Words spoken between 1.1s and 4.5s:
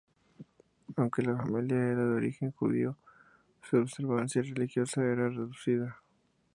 la familia era de origen judío, su observancia